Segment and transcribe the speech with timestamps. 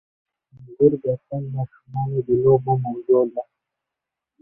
[0.55, 3.43] انګور د افغان ماشومانو د لوبو موضوع ده.